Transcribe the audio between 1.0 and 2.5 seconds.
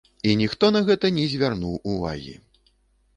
не звярнуў увагі!